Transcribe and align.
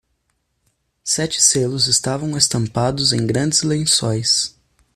Sete 1.03 1.39
selos 1.39 1.85
estavam 1.85 2.35
estampados 2.35 3.13
em 3.13 3.23
grandes 3.27 3.61
lençóis. 3.61 4.57